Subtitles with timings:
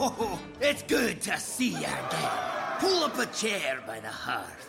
[0.00, 2.30] Oh, it's good to see you again.
[2.78, 4.68] Pull up a chair by the hearth.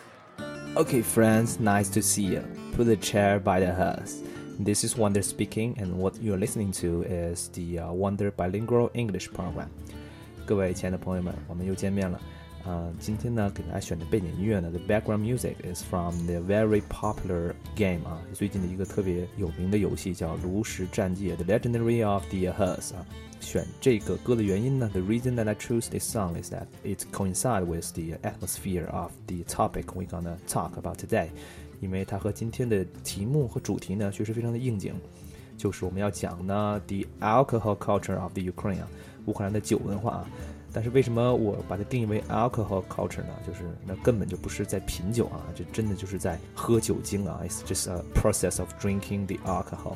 [0.76, 2.44] Okay, friends, nice to see you.
[2.72, 4.22] Put a chair by the hearth.
[4.60, 9.30] This is Wonder speaking, and what you're listening to is the uh, Wonder Bilingual English
[9.32, 9.70] program.
[10.46, 12.20] 各位亲爱的朋友们，我们又见面了。
[12.64, 23.06] 啊、今天呢，给大家选的背景音乐呢，the background music is from the very popular game 啊，最近的一个特别有名的游戏叫《炉石战记》The Legendary of the Hearth 啊。
[23.40, 29.44] 选这个歌的原因呢，the reason that I choose this song is that it coincide with the atmosphere of the
[29.44, 31.28] topic we're gonna talk about today，
[31.80, 34.94] 因为它和今天的题目和主题呢，确实非常的应景。
[35.56, 38.88] 就是我们要讲呢，the alcohol culture of the Ukraine 啊，
[39.24, 40.30] 乌克兰的酒文化啊。
[40.73, 43.29] 但是为什么我把它定义为 alcohol culture 呢？
[43.45, 47.41] 就是那根本就不是在品酒啊，这真的就是在喝酒精啊。
[47.47, 49.95] It's just a process of drinking the alcohol.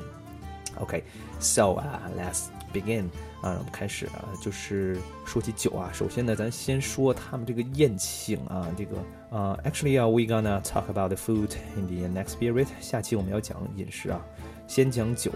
[0.79, 1.03] OK,
[1.39, 3.05] so 啊、let's begin
[3.41, 8.97] 啊，我们开始啊，就是说起酒啊，首先呢，咱先说他们这个宴请啊，这个
[9.35, 12.67] 啊、actually 啊、uh,，we gonna talk about the food in the next period。
[12.79, 14.21] 下期我们要讲饮食啊，
[14.67, 15.31] 先讲酒。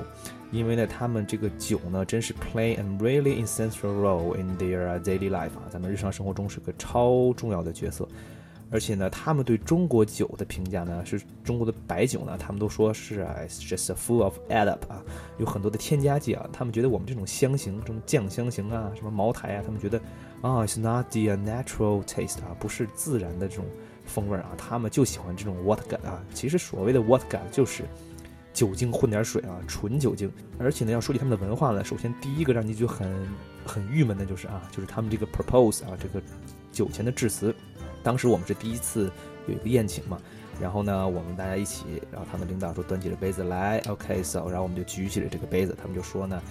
[0.52, 8.08] 因为呢，他们这个酒呢，真是 play a really essential role in their daily life 啊，咱们日常生活中是个超重要的角色。
[8.70, 15.02] 而且呢，他们对中国酒的评价呢，是中国的白酒呢，他们都说是啊，it's just full of add-up 啊，
[15.40, 16.50] 有很多的添加剂啊。
[16.52, 19.98] 他们觉得我们这种香型，这种酱香型啊，什么茅台啊，他们觉得
[20.42, 23.66] 啊，it's not the natural taste 啊，不是自然的这种
[24.06, 26.22] 风味啊，他们就喜欢这种 vodka 啊。
[26.34, 27.84] 其实所谓的 vodka 就是。
[28.54, 30.32] 酒精混点水啊，纯酒精。
[30.58, 33.10] 而且呢，要说起他们的文化呢，首先第一个让你就很
[33.66, 36.22] 很郁闷的就是啊，就是他们这个 propose 啊，这个
[36.72, 37.56] 酒前的致辞。
[38.04, 39.12] 当时我们是第一次
[39.48, 40.18] 有一个宴请嘛，
[40.60, 46.42] 然后呢，我们大家一起，然后他们领导说端起了杯子来，OK，so，、然后我们就举起了这个杯子，他们就说呢，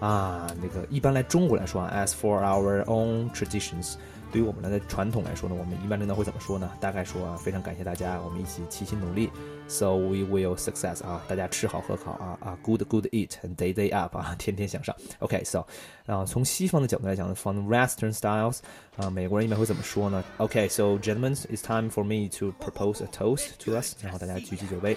[0.00, 3.94] 啊，那个一般来中国来说啊，as for our own traditions。
[4.34, 6.68] 对于我们来的传统来说呢，我们一般领导会怎么说呢？
[6.80, 9.30] 大概说啊，非常感谢大家，我们一起齐心努力
[9.68, 14.92] ，so we will success 啊，大家吃好喝好啊啊，good good eat and day day up 啊，天天向上。
[15.20, 15.64] OK，so
[16.06, 18.58] 啊，从西方的角度来讲呢，from Western styles
[18.96, 24.96] 啊，美国人一般会怎么说呢？OK，so gentlemen，it's time for me to propose a toast to us，然后大家举起酒杯，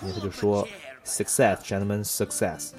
[0.00, 0.64] 接着他就说
[1.04, 2.70] ，success，gentlemen，success。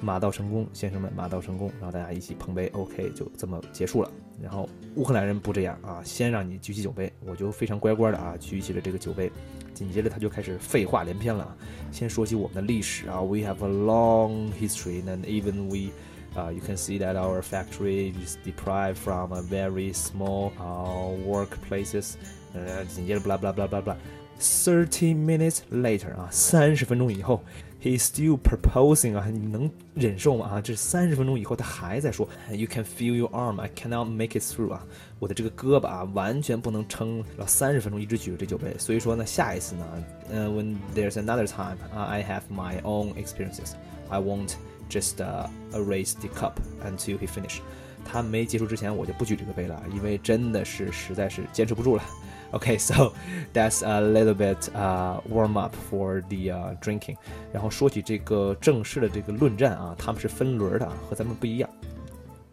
[0.00, 4.10] 马到成功，先生们，马到成功，然后大家一起碰杯，OK，就这么结束了。
[4.40, 9.30] 然后乌克兰人不这样啊，先让你举起酒杯，我就非常乖乖的啊举起了这个酒杯。
[9.74, 11.56] 紧接着他就开始废话连篇了，
[11.92, 15.92] 先说起我们的历史啊，We have a long history and even we，
[16.40, 22.14] 啊、uh,，you can see that our factory is deprived from a very small uh, workplaces。
[22.54, 23.96] 呃，紧接着 blah blah blah blah blah。
[24.40, 27.42] Thirty minutes later 啊，三十分钟以后。
[27.80, 30.46] He's still proposing 啊，你能忍受吗？
[30.46, 34.84] 啊，这三十分钟以后他还在说，You can feel your arm, I cannot make it through 啊，
[35.20, 38.74] 我的这个胳膊啊完全不能撑了三十分钟一直举着这酒杯。
[38.78, 39.86] 所以说呢，下一次呢，
[40.28, 43.74] 呃、uh,，When there's another time, uh, I have my own experiences.
[44.08, 44.54] I won't
[44.90, 47.60] just uh, erase the cup until he finish.
[48.04, 52.02] 他没结束之前，我就不举这个杯了，因为真的是实在是坚持不住了。
[52.50, 53.12] Okay, so
[53.52, 57.16] that's a little bit uh warm up for the uh drinking.
[57.52, 61.68] 然后说起这个正式的这个论战啊，他们是分轮的啊，和咱们不一样。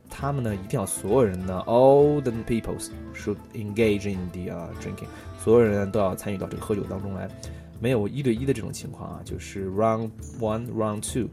[0.09, 5.07] 他们呢一定要所有人呢，all the peoples should engage in the uh drinking，
[5.43, 7.29] 所有人都要参与到这个喝酒当中来，
[7.79, 11.29] 没有一对一的这种情况啊，就是 round one, round two，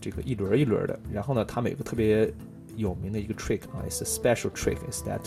[0.00, 0.98] 这个一轮一轮的。
[1.12, 2.32] 然后呢，他们有个特别
[2.76, 5.20] 有名的一个 trick 啊 is a special trick is that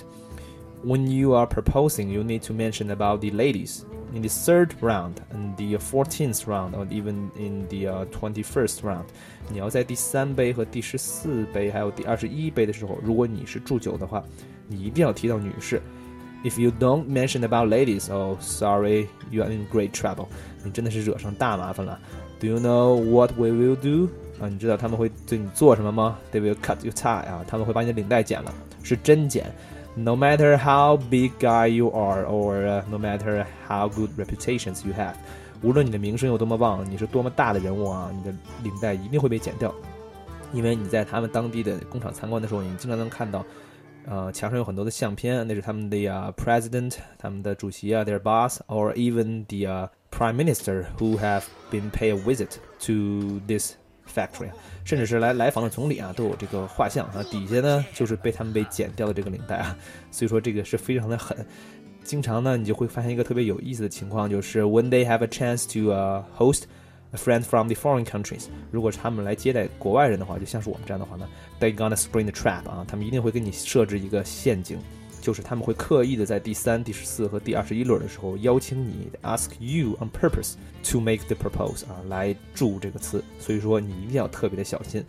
[0.84, 5.14] when you are proposing, you need to mention about the ladies in the third round
[5.32, 9.04] and the fourteenth round, or even in the uh, twenty-first round.
[9.50, 14.22] 你要在第三杯和第十四杯，还有第二十一杯的时候，如果你是祝酒的话，
[14.68, 15.80] 你一定要提到女士。
[16.44, 20.26] If you don't mention about ladies, oh, sorry, you are in great trouble.
[20.62, 21.98] 你真的是惹上大麻烦了。
[22.38, 24.08] Do you know what we will do?
[24.40, 26.18] 啊，你知道他们会对你做什么吗？
[26.32, 29.50] They will cut your tie 啊，他们会把你的领带剪了，是真剪。
[29.96, 35.14] no matter how big guy you are or、uh, no matter how good reputations you have，
[35.62, 39.74] 无论你的名声有多么旺，你是多么大的人物啊，你的领带一定会被剪掉，
[40.52, 43.44] 因为你在他们当地的工厂参观的时候，你经常能看到，
[44.06, 53.74] 呃，墙上有很多的相片，那是他们的啊 president，他们的主席啊，their boss，or even the、uh, prime minister who have been pay a visit to this
[54.07, 54.49] factory，
[54.83, 57.23] 甚至是来来访的总理啊，都有这个画像啊。
[57.29, 59.75] 底下呢，就是被他们被剪掉的这个领带啊。
[60.11, 61.45] 所以说这个是非常的狠。
[62.03, 66.63] 经常呢，你就会发现一个特别有意思的情况，就是 when they have a chance to uh, host
[67.11, 74.79] a friend from the foreign countries，如果他们来接待国外人的话，就像是我们这样的话呢，they gonna spring the trap 啊，他们一定会给你设置一个陷阱，
[75.21, 85.03] 就是他们会刻意的在第三、第十四和第二十一轮的时候邀请你，ask you on purpose to make the propose 啊，来助这个词，所以说你一定要特别的小心。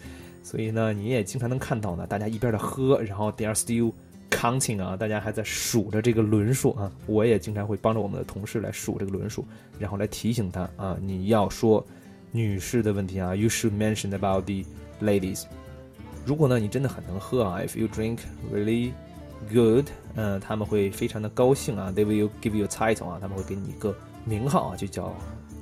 [0.45, 3.93] 所以呢，你也经常能看到呢，大家一边的喝，然后 they are still
[4.29, 6.91] counting 啊，大家还在数着这个轮数啊。
[7.07, 9.45] 我也经常会帮着我们的同事来数这个轮数，
[9.79, 11.85] 然后来提醒他啊，你要说
[12.33, 14.65] 女士的问题啊，you should mention about the
[15.01, 15.45] ladies。
[16.27, 18.19] 如果呢你真的很能喝啊，if you drink
[18.53, 18.91] really
[19.51, 23.95] good，嗯，他们会非常的高兴啊，they will give you a title 啊，他们会给你一个
[24.25, 25.15] 名号啊，就叫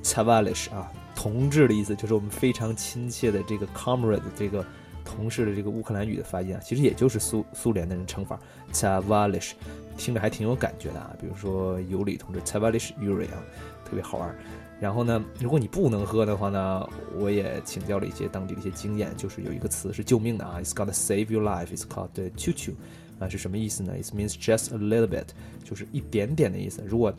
[0.03, 0.91] Chavalish 啊。
[1.15, 4.65] 同志的意思就是我们非常亲切的这个 comrade 这个
[5.05, 8.39] 同事的这个乌克兰语的发音啊，其实也就是苏苏联的人称法
[8.73, 9.67] t a v a l i s h
[9.97, 11.13] 听着还挺有感觉的啊。
[11.19, 13.37] 比如说尤里同志 t a v a l i s h Yuri 啊，
[13.85, 14.35] 特别好玩。
[14.79, 16.89] 然后呢，如果你不能喝的话呢，
[17.19, 21.67] 我也请教了一些当地的一些经验，就是有一个词是救命的啊，It's gonna save your life.
[21.67, 22.71] It's called chu chu
[23.21, 25.27] 啊，是什么意思呢？It means just a little bit，
[25.63, 26.83] 就是一点点的意思。
[26.87, 27.13] 如果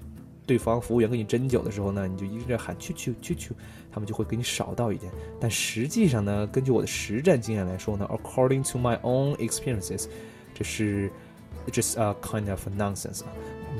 [0.44, 3.52] 对方服务员给你斟酒的时候呢，你就一直在喊去去去去，
[3.92, 5.12] 他们就会给你少倒一点。
[5.40, 10.08] 但实际上呢，根据我的实战经验来说呢，according to my own experiences，
[10.52, 11.08] 这是
[11.68, 13.22] just a kind of nonsense，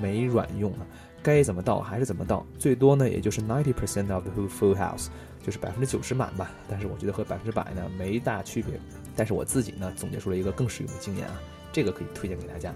[0.00, 0.86] 没卵用啊，
[1.20, 5.08] 该怎么倒还是怎么倒，最多呢也就是 ninety percent of the full house，
[5.44, 6.52] 就是百分之九十满吧。
[6.68, 8.78] 但是我觉得和百分之百呢没大区别。
[9.16, 11.40] 但是我自己呢总结出了一个更实用的经验啊，
[11.72, 12.72] 这个可以推荐给大家。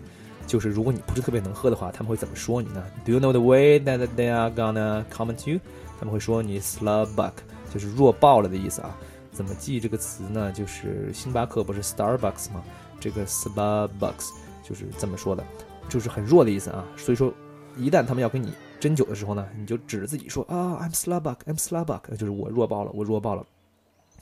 [0.47, 5.61] 就是如果你不是特别能喝的话，他们会怎么说你呢？Do you know the way that they are gonna comment you？
[5.99, 7.33] 他们会说你 slabbuck，
[7.73, 8.97] 就是弱爆了的意思啊。
[9.33, 10.53] 怎么记这个词呢？
[10.53, 12.63] 就是星巴克不是 Starbucks 吗？
[13.01, 14.31] 这个 slabucks
[14.63, 15.45] 就是这么说的，
[15.89, 16.85] 就是很弱的意思啊。
[16.97, 17.33] 所以说，
[17.77, 23.45] 一旦他们要跟你斟酒的时候呢，你就指着自己说啊，I'm slabbuck，I'm slabuck，就是我弱爆了，我弱爆了。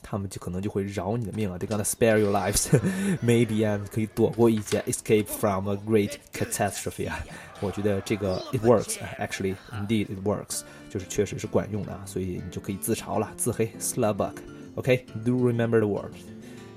[0.04, 7.18] 他们就可能就会饶你的命啊，They're gonna spare your lives，maybe and 可以躲过一劫，escape from a great catastrophe 啊。
[7.60, 16.12] 我觉得这个 it works，actually indeed it works，就是确实是管用的啊，所以你就可以自嘲了，自黑 slabbuck，OK，do remember the word，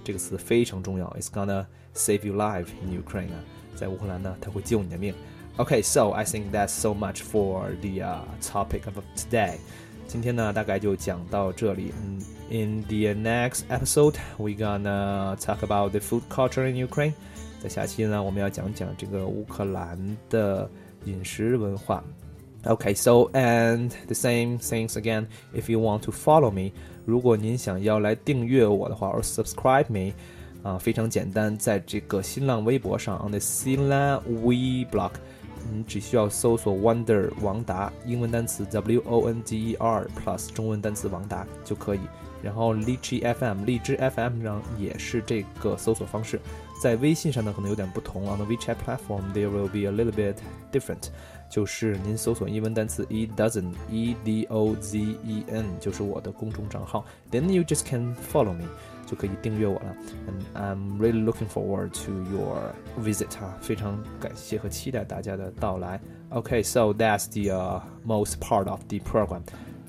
[0.03, 1.65] 这个词非常重要，it's gonna
[1.95, 3.39] save your life in Ukraine 啊，
[3.75, 5.13] 在乌克兰呢，它会救你的命。
[5.55, 9.59] Okay, so I think that's so much for the uh, topic of today.
[10.07, 11.91] 今天呢，大概就讲到这里。
[12.03, 12.19] 嗯，
[12.51, 17.13] In the next episode, we gonna talk about the food culture in Ukraine。
[17.61, 19.97] 在下期呢，我们要讲讲这个乌克兰
[20.29, 20.69] 的
[21.05, 22.03] 饮食文化。
[22.65, 25.25] Okay, so and the same things again.
[25.53, 26.71] If you want to follow me，
[27.05, 30.13] 如果您想要来订阅我的话，or subscribe me，
[30.61, 35.11] 啊，非常简单，在这个新浪微博上，on the 新浪微博。
[35.72, 42.00] 你只需要搜索 Wonder 王达，英文单词 W O N D E R plus 中文单词王达就可以。
[42.41, 46.39] 然后荔枝 FM，荔枝 FM 上也是这个搜索方式。
[46.81, 48.23] 在微信上呢，可能有点不同。
[48.23, 50.35] On the WeChat platform, there will be a little bit
[50.71, 51.09] different。
[51.49, 57.05] 就是您搜索英文单词 E dozen E D O Z E N，就是我的公众账号。
[57.31, 58.65] Then you just can follow me。
[59.05, 59.95] 就可以订阅我了。
[60.27, 65.99] And I'm really looking forward to your visit 哈，非常感谢和期待大家的到来。
[66.31, 69.41] Okay, so that's the、uh, most part of the program.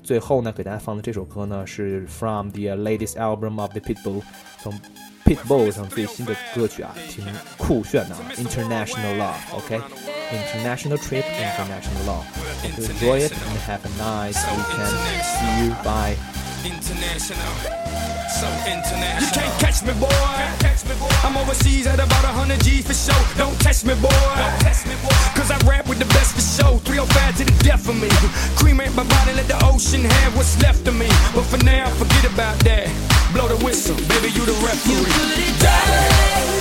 [0.09, 4.21] 最后呢，给大家放的这首歌呢是 from the latest album of the Pitbull，
[4.61, 4.79] 从
[5.25, 7.25] Pitbull 上最新的歌曲啊，挺
[7.57, 12.25] 酷炫的啊，International Love，OK，International Trip, International Love.
[12.63, 14.93] Enjoy it and have a nice weekend.
[15.23, 15.73] See you.
[15.83, 16.15] Bye.
[16.63, 17.53] International
[18.35, 19.21] so international.
[19.21, 20.09] You can't catch me, boy.
[20.59, 21.09] Catch me, boy.
[21.23, 23.15] I'm overseas at about 100 G for show.
[23.37, 24.09] Don't test me, boy.
[24.09, 25.13] Don't test me, boy.
[25.35, 26.58] Cause I rap with the best for show.
[26.59, 26.59] Sure.
[27.06, 28.08] 305 to the death of me.
[28.56, 31.08] Cremate my body, let the ocean have what's left of me.
[31.34, 32.88] But for now, forget about that.
[33.32, 34.92] Blow the whistle, baby, you the referee.
[34.92, 36.59] You put it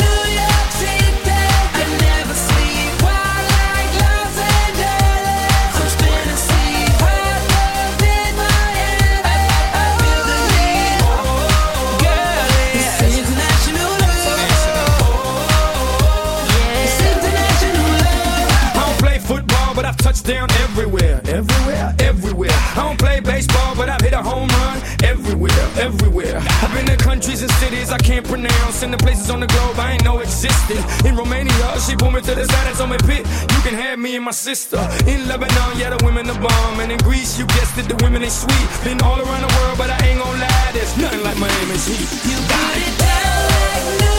[27.92, 30.78] I can't pronounce, and the places on the globe I ain't know existed.
[31.06, 33.98] In Romania, she pulled me to the side and told me, Pit, you can have
[33.98, 34.78] me and my sister.
[35.08, 38.22] In Lebanon, yeah, the women are bomb, and in Greece, you guessed it, the women
[38.22, 38.68] ain't sweet.
[38.84, 42.08] Been all around the world, but I ain't gonna lie, there's nothing like Miami's heat.
[42.30, 44.19] You got it down like New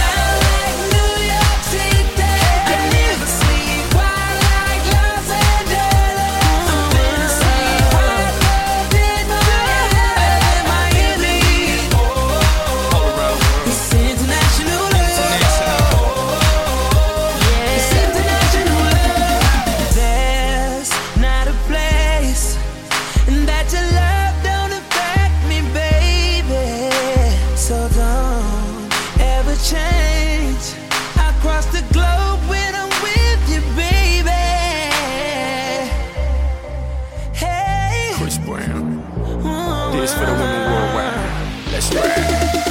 [39.91, 41.73] This for the women worldwide.
[41.73, 42.70] Let's ride.